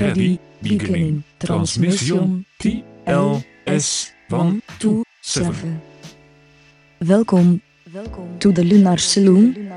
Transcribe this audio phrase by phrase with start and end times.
[0.00, 5.80] Ready, beginning, transmission, TLS, 1, 2, 7.
[7.00, 7.60] Welkom,
[8.40, 9.70] to the Lunar Saloon,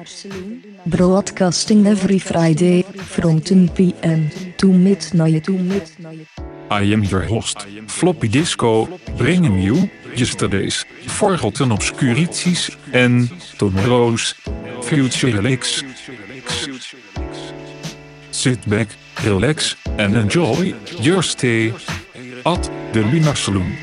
[0.88, 4.32] broadcasting every Friday, from 10 p.m.
[4.58, 5.44] to midnight.
[5.44, 6.28] To midnight.
[6.72, 8.88] I am your host, Floppy Disco,
[9.18, 13.30] bringing you yesterday's Forgotten Obscurities en
[13.60, 14.34] tomorrow's
[14.82, 15.84] Future Relics.
[18.32, 18.88] Sit back,
[19.24, 21.72] relax and enjoy your stay
[22.46, 22.64] at
[22.94, 23.76] the Lunar Saloon.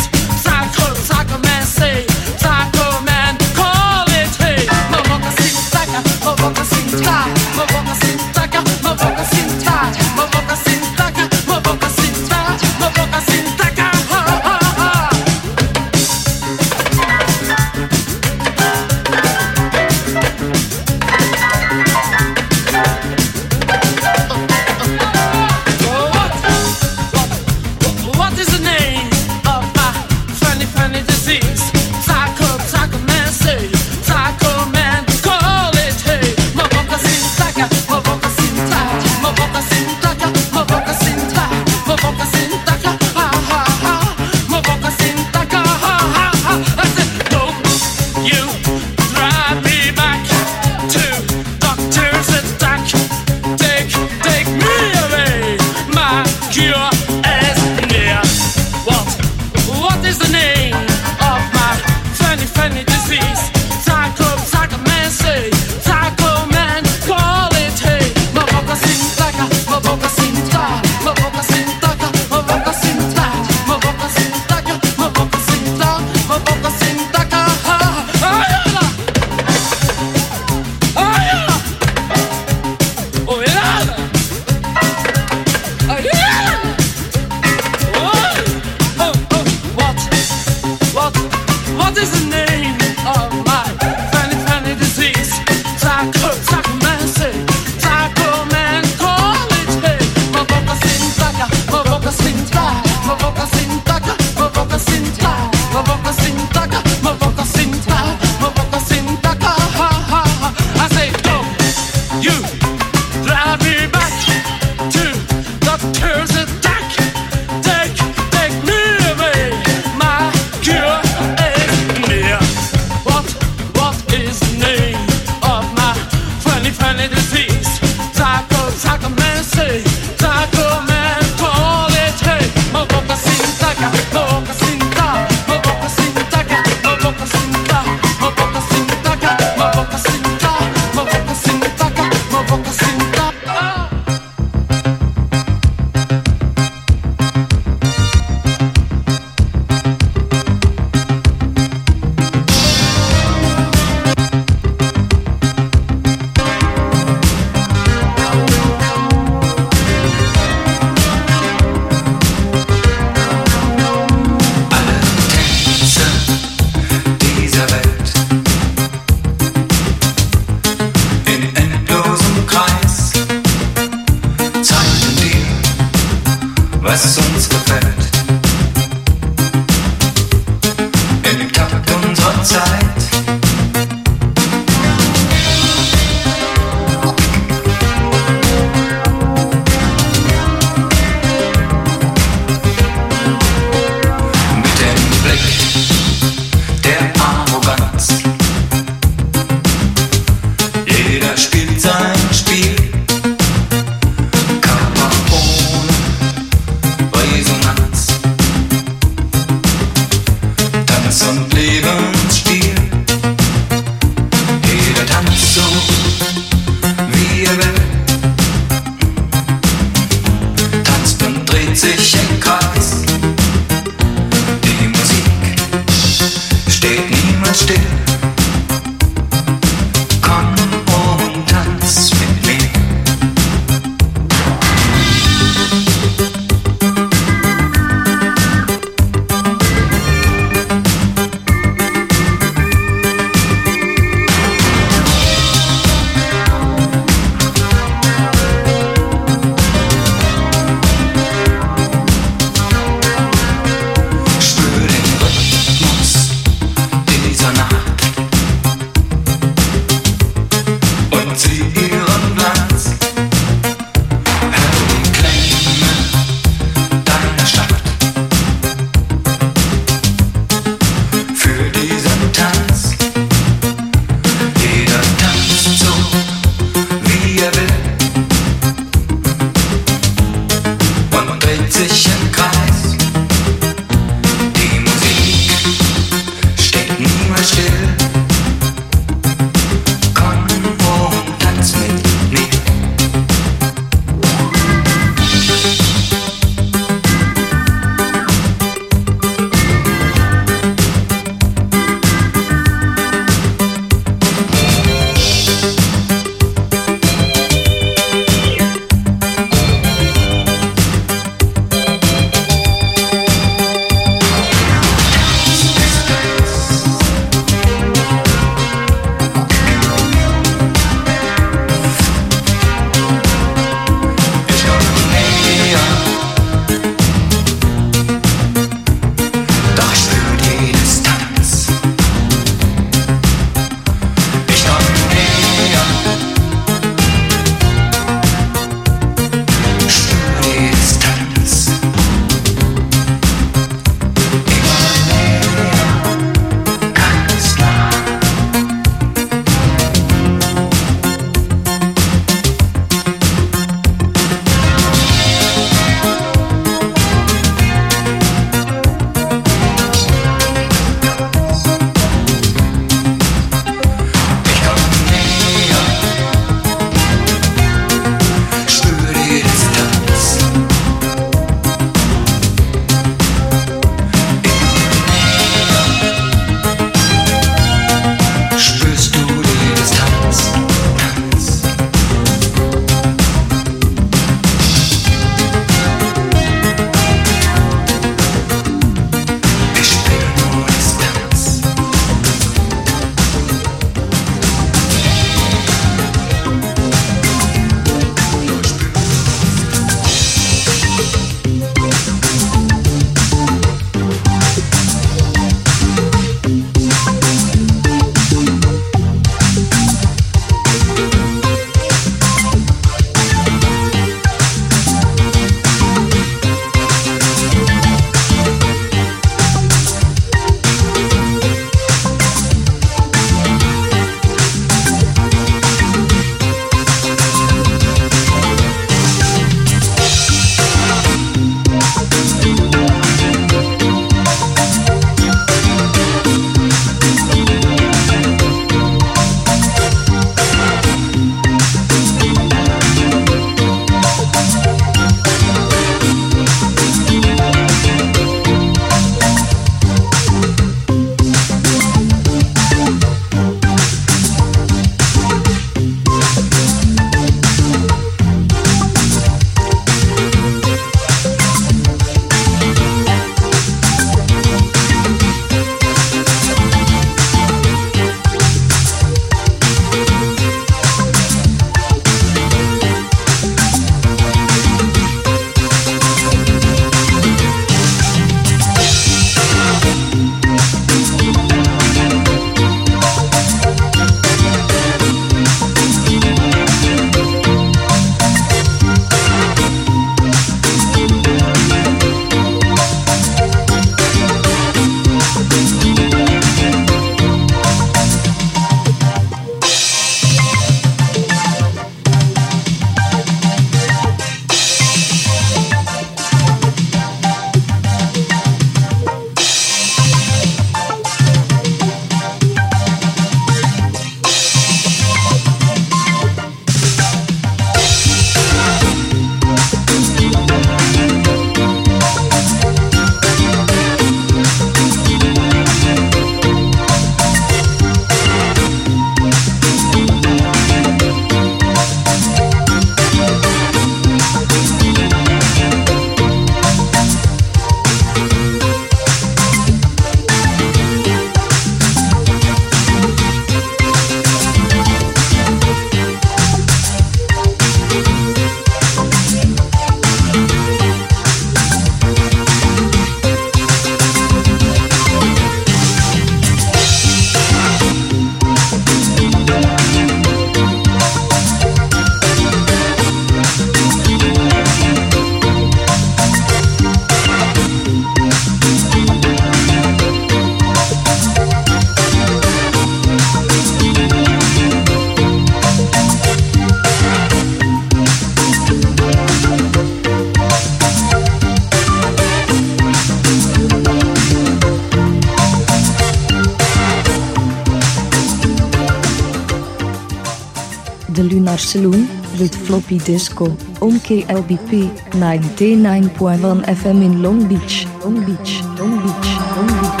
[591.57, 592.07] Saloon
[592.39, 593.45] with Floppy Disco
[593.81, 600.00] on KLBP 99.1 FM in Long Beach, Long Beach, Long Beach, Long Beach,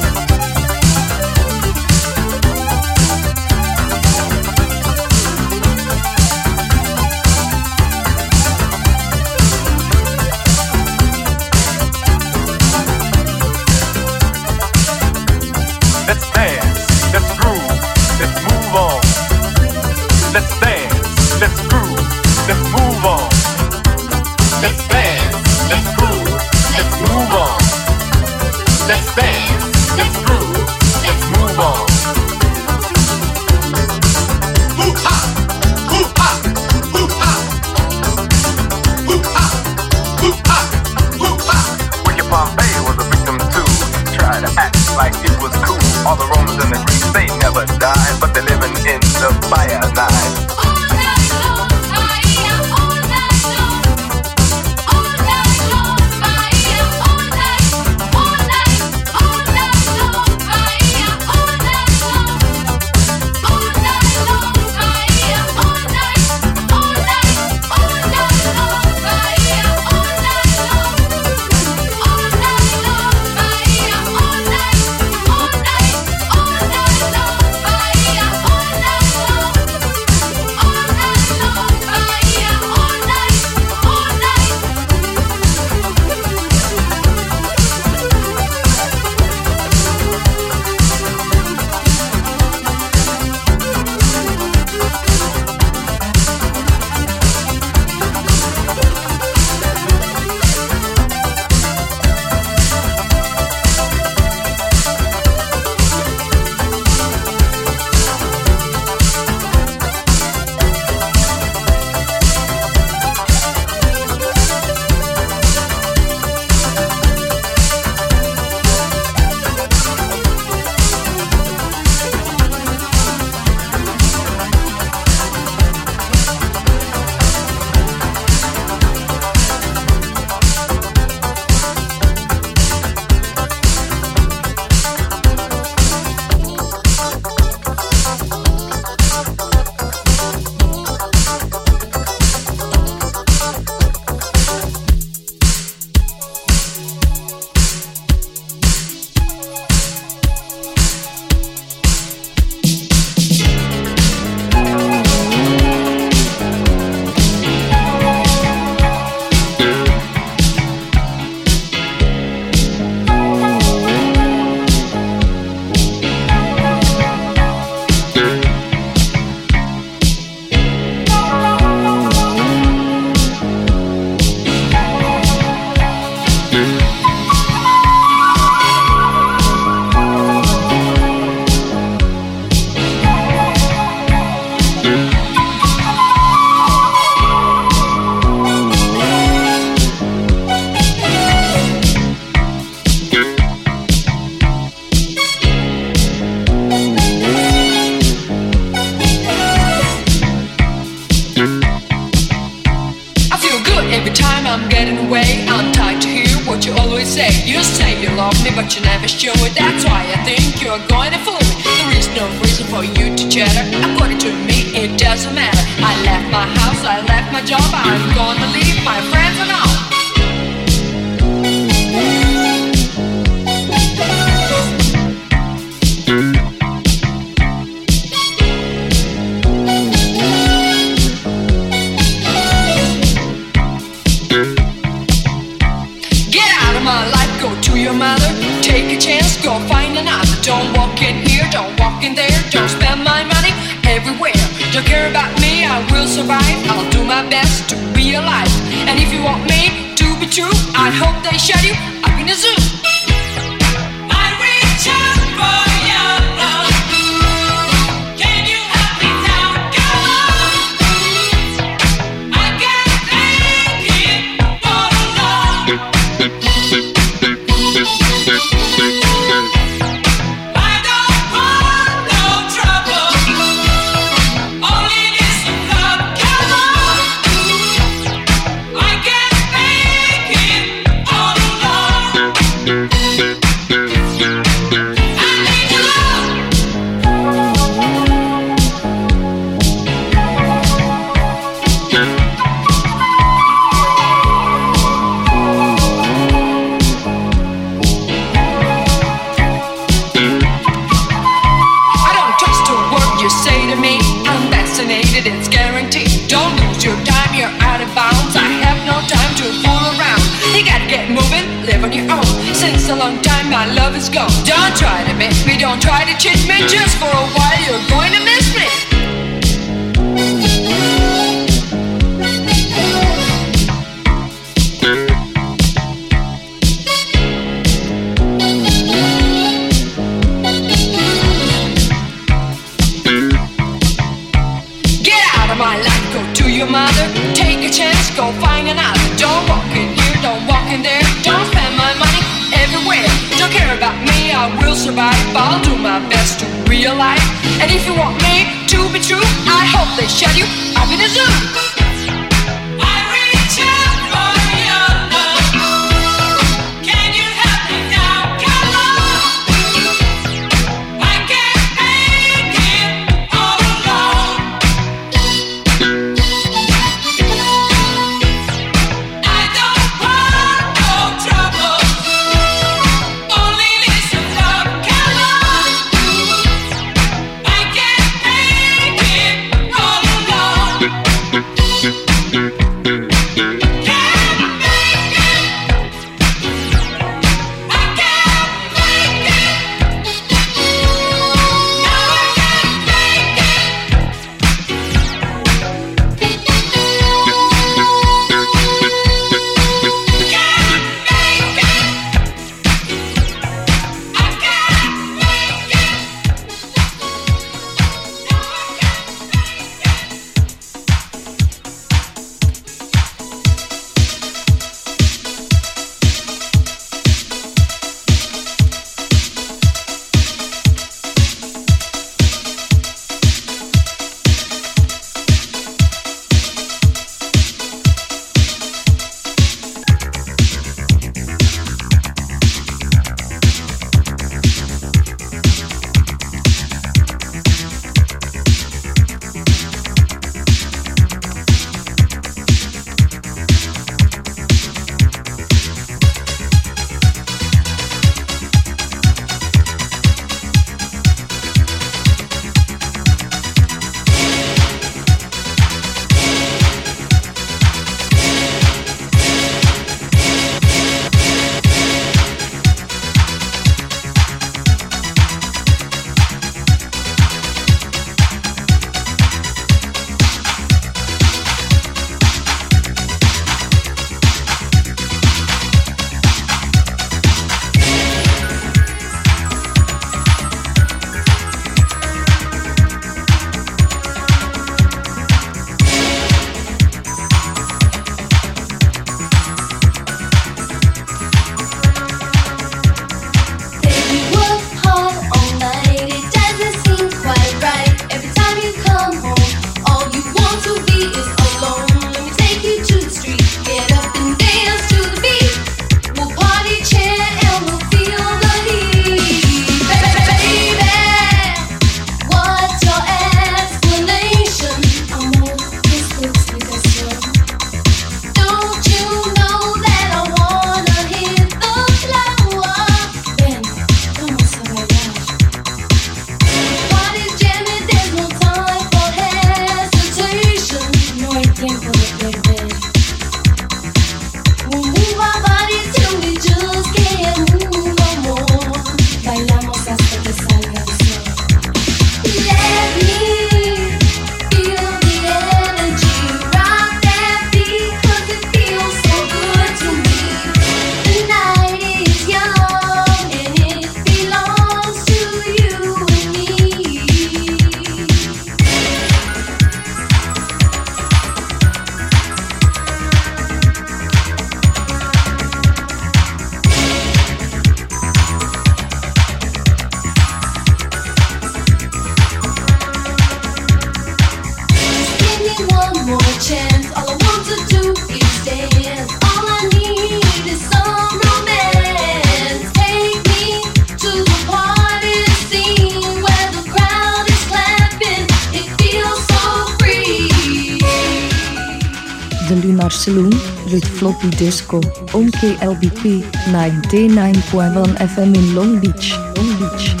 [594.41, 594.77] Disco,
[595.13, 600.00] on KLBP 99.1 FM in Long Beach, Long Beach.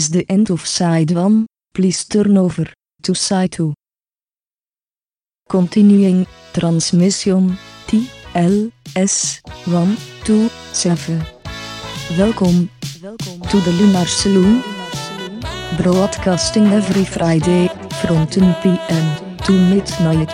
[0.00, 2.66] is the end of side 1, please turn over
[3.02, 3.74] to side 2.
[5.46, 11.20] Continuing transmission T L S 1 2 7.
[12.16, 12.70] Welkom
[13.50, 14.62] to the Lunar Saloon.
[15.76, 17.68] Broadcasting every Friday
[18.00, 19.06] from 10 p.m.
[19.44, 20.32] to midnight.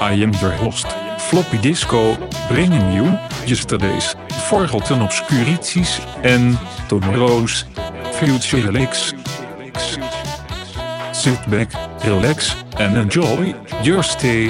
[0.00, 0.86] I am your host,
[1.30, 2.16] Floppy Disco,
[2.48, 3.06] bringing you
[3.46, 4.14] yesterday's
[4.48, 6.56] Forgotten Obscurities en
[6.88, 7.66] Tomorrow's
[8.18, 9.12] Future Relax.
[11.12, 11.68] Sit back,
[12.04, 14.48] relax and enjoy your stay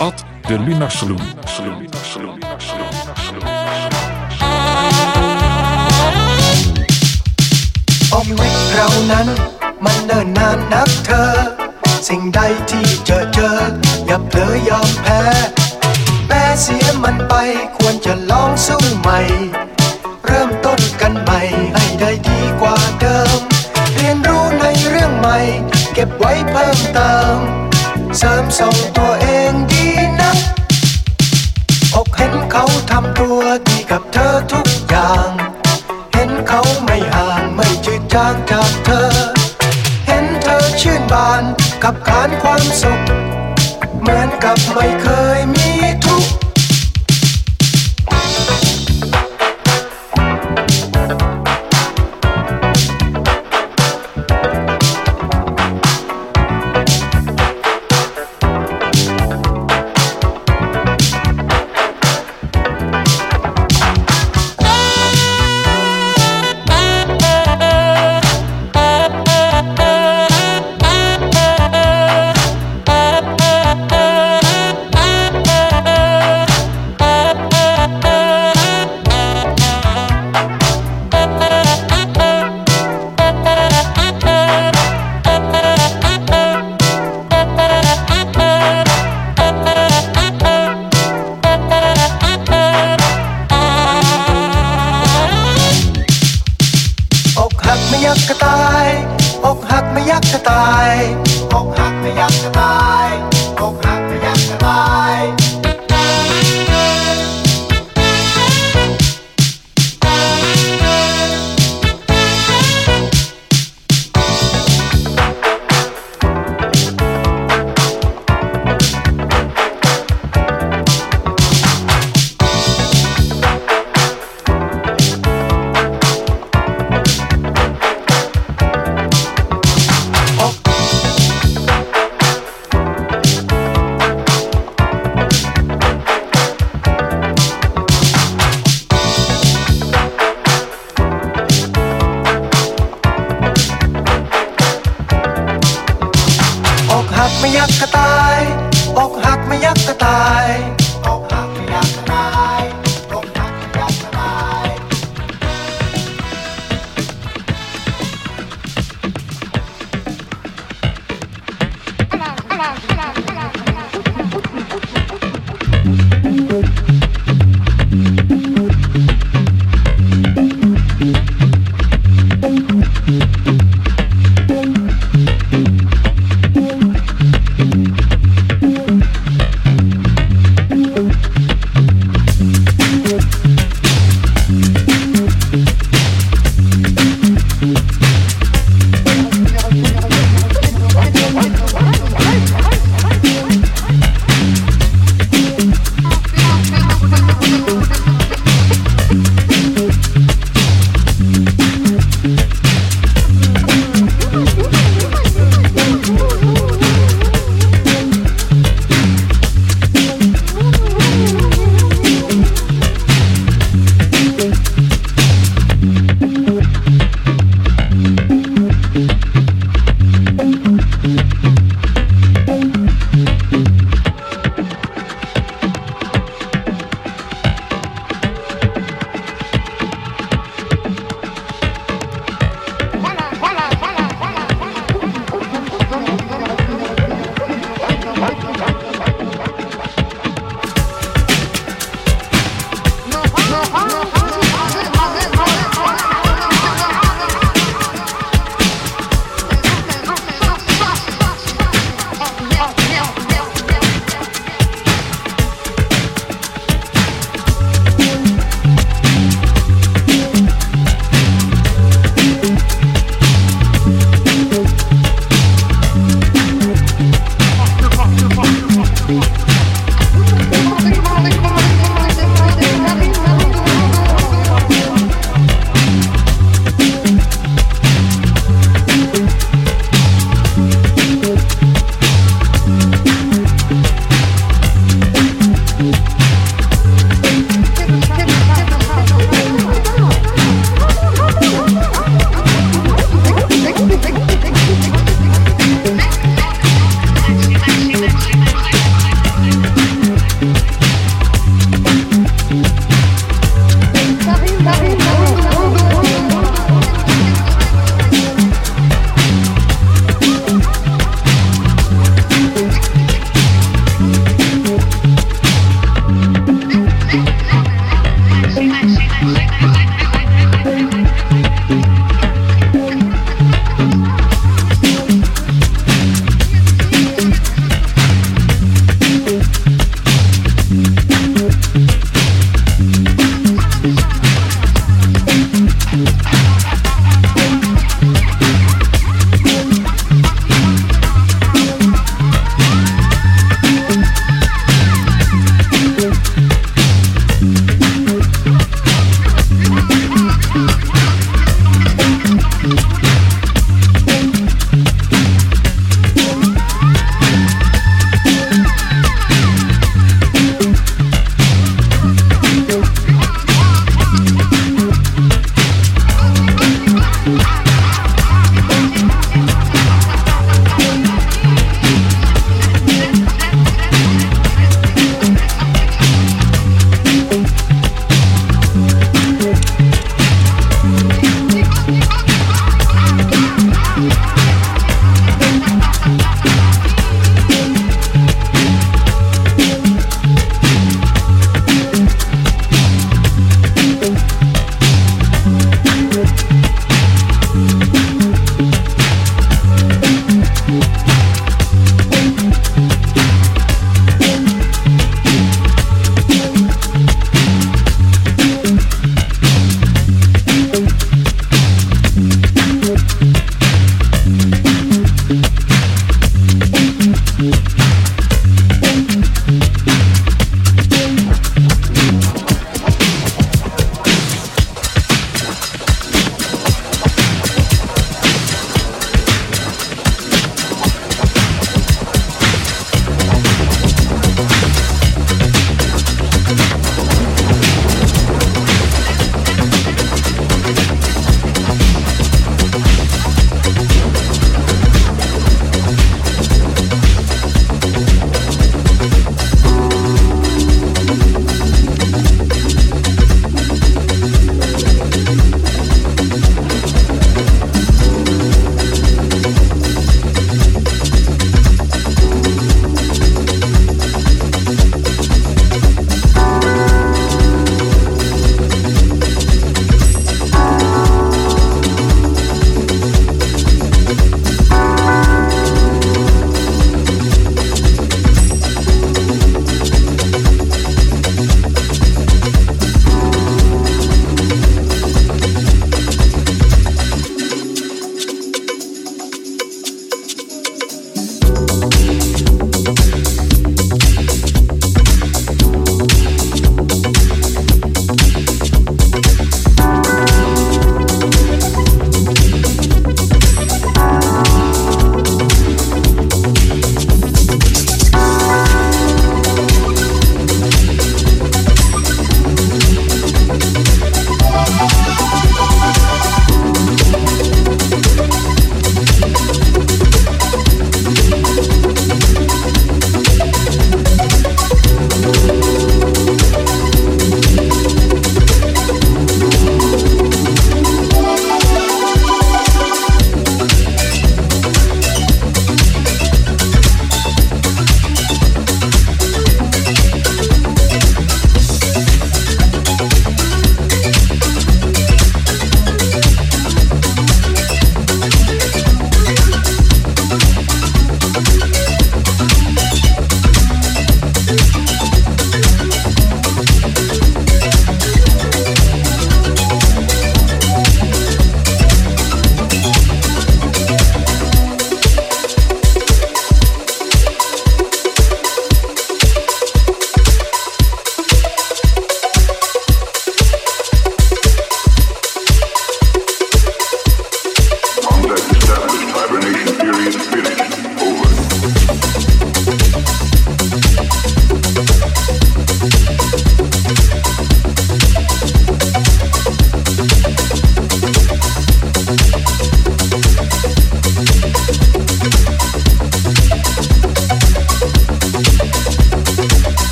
[0.00, 0.16] at
[0.48, 1.18] the Lunar Saloon.
[1.46, 3.60] Saloon, Saloon, Saloon, Saloon.
[8.26, 9.28] ชีวิตเรานั้น
[9.84, 11.24] มันเนิ่นนานนักเธอ
[12.08, 13.50] สิ่งใดที่เจอเจอ
[14.06, 15.22] อย่าเผลอยอมแพ้
[16.26, 17.34] แพ้เสียมันไป
[17.76, 19.18] ควรจะลองสู้ใหม่
[26.02, 27.38] ก็บไว้เพิ่มเติม
[28.18, 29.86] เสริมส่งตัวเองดี
[30.20, 30.32] นะ
[31.94, 35.28] อกเห็นเขาทำตัวดีกับเธอทุกอย่าง
[36.12, 39.10] เห็นเขาไม่ห่างไม่จืดจางจากเธอ
[40.06, 41.42] เห็นเธอชื่นบาน
[41.84, 43.00] กับการความสุข
[44.00, 45.59] เหมือนกับไม่เคยมี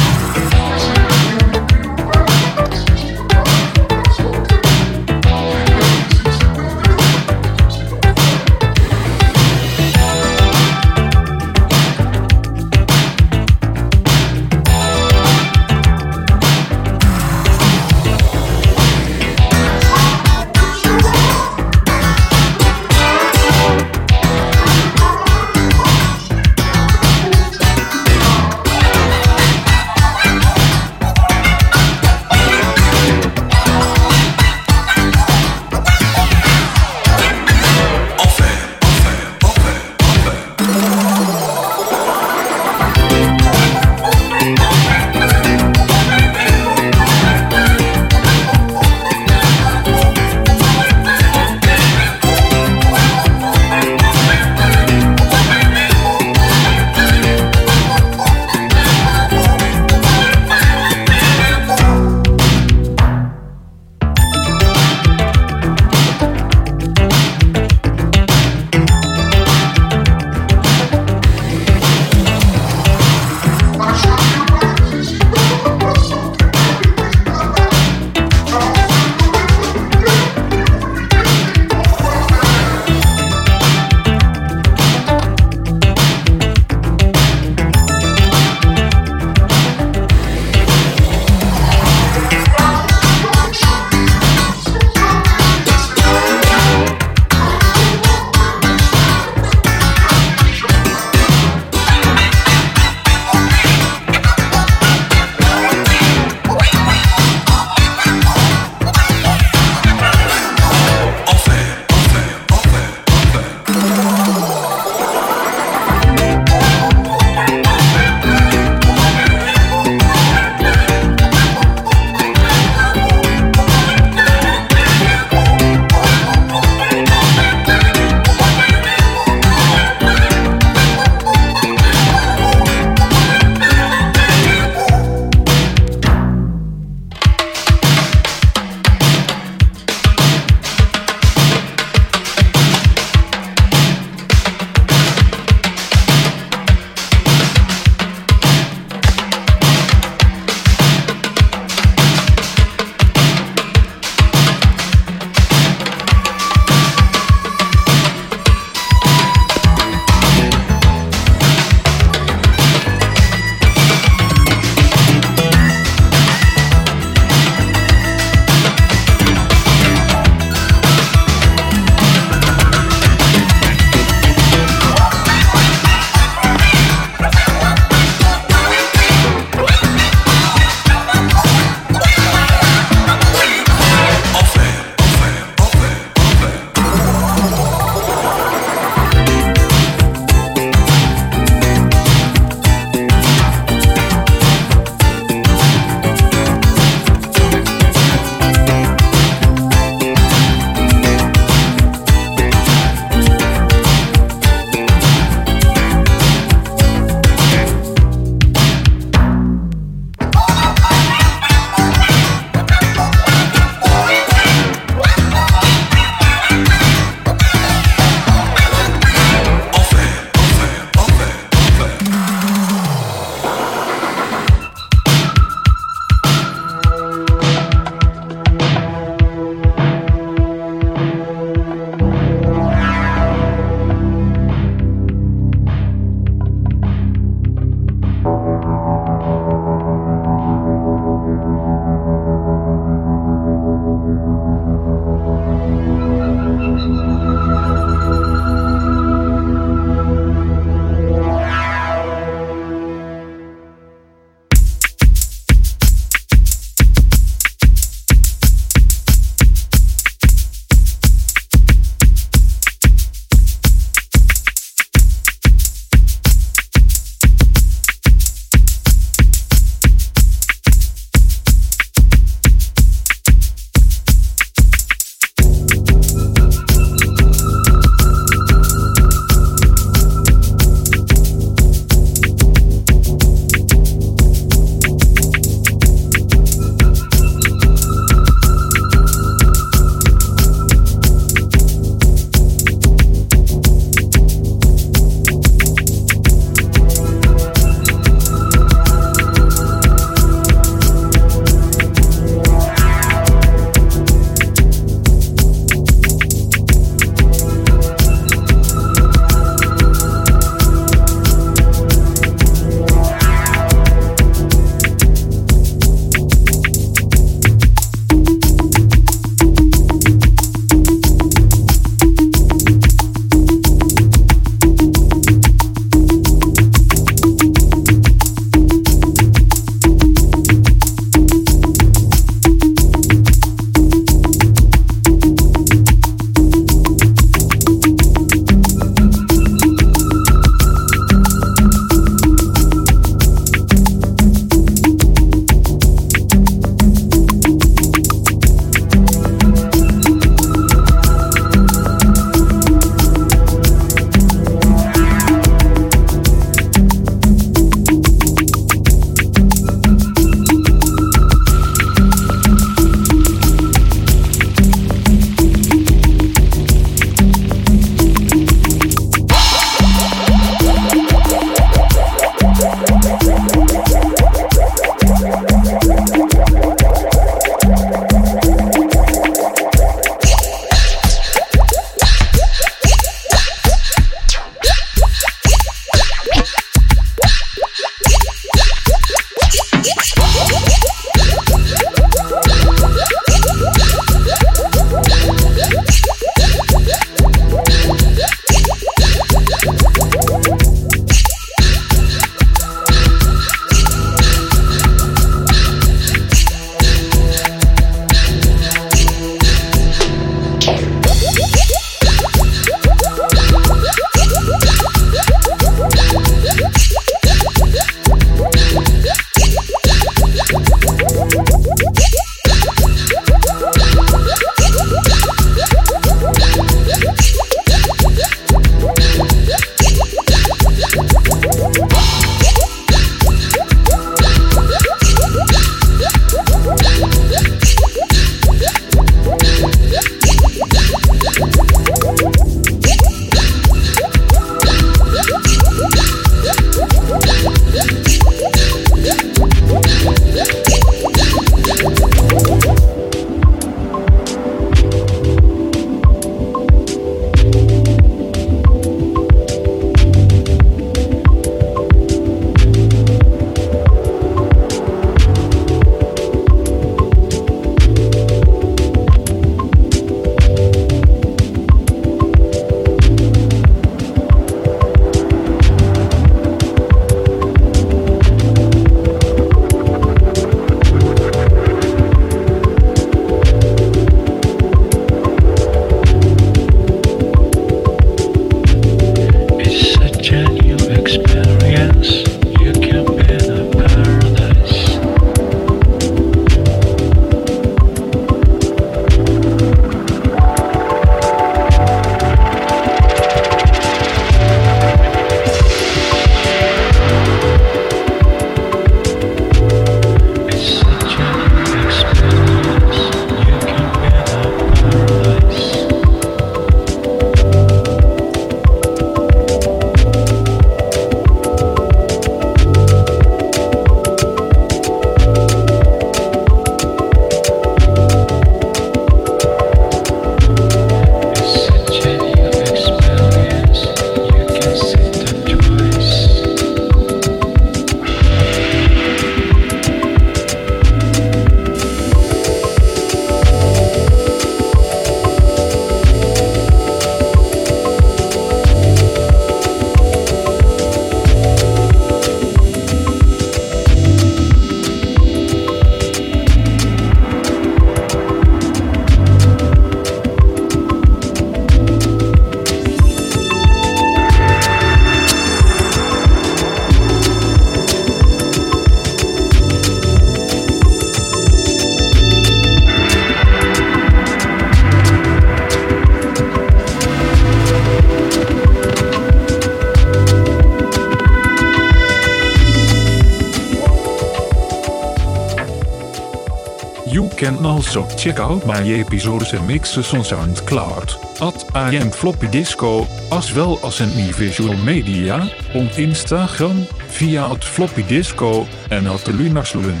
[587.66, 591.08] Also check out my episodes and mixes on SoundCloud,
[591.40, 595.36] at am Floppy Disco, as well as in my visual media,
[595.74, 596.86] on Instagram,
[597.18, 600.00] via at Floppy Disco, en at Lunarsloen.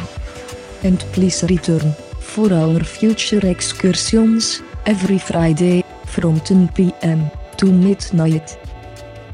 [0.82, 7.30] And please return for our future excursions every Friday from 10 p.m.
[7.56, 8.58] to midnight.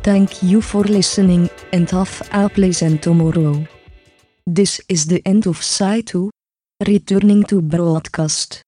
[0.03, 3.67] Thank you for listening and have a pleasant tomorrow.
[4.47, 6.31] This is the end of Side 2.
[6.85, 8.66] Returning to broadcast.